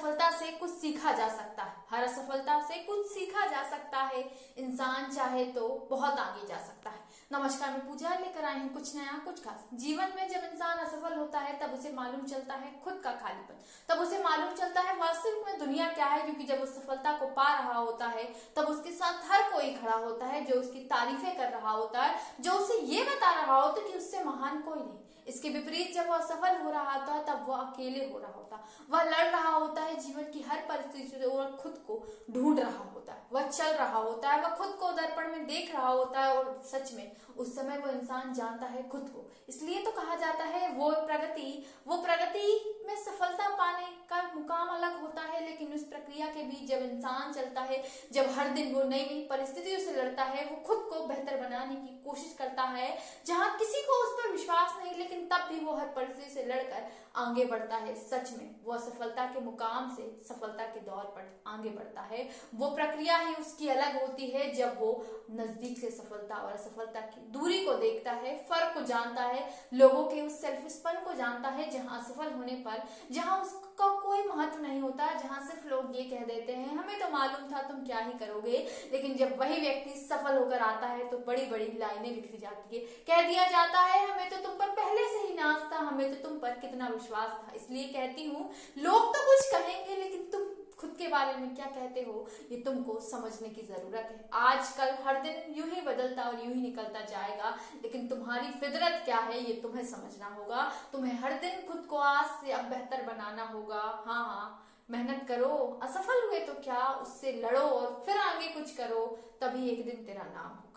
[0.00, 4.20] असफलता से कुछ सीखा जा सकता है। हर असफलता से कुछ सीखा जा सकता है।
[4.58, 6.98] इंसान चाहे तो बहुत आगे जा सकता है।
[7.32, 11.18] नमस्कार, मैं पूजा लेकर आई हूँ कुछ नया, कुछ खास। जीवन में जब इंसान असफल
[11.18, 14.96] होता है, तब उसे मालूम चलता है खुद का खालीपन तब उसे मालूम चलता है
[14.96, 18.24] वास्तविक में दुनिया क्या है, क्योंकि जब उस सफलता को पा रहा होता है,
[18.56, 22.20] तब उसके साथ हर कोई खड़ा होता है जो उसकी तारीफें कर रहा होता है,
[22.40, 26.08] जो उसे ये बता रहा होता है कि उससे महान कोई नहीं। इसके विपरीत जब
[26.08, 27.22] वो असफल हो रहा वह
[27.60, 31.56] अकेले हो रहा होता। वह लड़ रहा होता है जीवन की हर परिस्थिति से और
[31.62, 35.30] खुद को ढूंढ रहा होता है। वह चल रहा होता है, वह खुद को दर्पण
[35.32, 39.08] में देख रहा होता है और सच में उस समय वो इंसान जानता है खुद
[39.14, 44.68] को। इसलिए तो कहा जाता है, वो प्रगति वो प्रगति में सफलता पाने का मुकाम
[44.68, 47.82] अलग होता है, लेकिन उस प्रक्रिया के बीच जब इंसान चलता है,
[48.12, 51.74] जब हर दिन वो नई नई परिस्थितियों से लड़ता है, वो खुद को बेहतर बनाने
[51.74, 55.74] की कोशिश करता है, जहाँ किसी को उस पर विश्वास नहीं, लेकिन तब भी वो
[55.74, 60.64] हर परिस्थिति से लड़कर आगे बढ़ता है। सच में, वो सफलता के मुकाम से सफलता
[60.64, 64.92] के दौर पर आगे बढ़ता है। वो प्रक्रिया ही उसकी अलग होती है, जब वो
[65.32, 70.04] नज़दीक से सफलता और असफलता की दूरी को देखता है, फ़र्क को जानता है, लोगों
[70.04, 74.80] के उस सेल्फिस्पन को जानता है जहाँ असफल होने पर, जहाँ उसका कोई महत्व नहीं
[74.80, 78.12] होता, जहाँ सिर्फ़ लोग ये कह देते हैं, हमें तो मालूम था तुम क्या ही
[78.18, 78.58] करोगे।
[78.92, 82.84] लेकिन जब वही व्यक्ति सफल होकर आता है तो बड़ी बड़ी लाइनें लिखी जाती है।
[83.08, 86.28] कह दिया जाता है, हमें तो तुम पर पहले से ही नाश था, हमें तो
[86.28, 90.44] तुम पर कितना विश्वास था। इसलिए कहती हूँ, लोग तो कुछ कहेंगे, लेकिन तुम
[90.80, 95.20] खुद के बारे में क्या कहते हो, ये तुमको समझने की ज़रूरत है। आजकल हर
[95.22, 97.50] दिन यूँ ही बदलता और यूँ ही निकलता जाएगा,
[97.82, 102.26] लेकिन तुम्हारी फितरत क्या है, ये तुम्हें समझना होगा। तुम्हें हर दिन खुद को आज
[102.40, 105.48] से अब बेहतर बनाना होगा। हाँ हाँ मेहनत करो।
[105.82, 106.86] असफल हुए तो क्या?
[107.02, 109.06] उससे लड़ो और फिर आगे कुछ करो,
[109.40, 110.69] तभी एक दिन तेरा नाम हो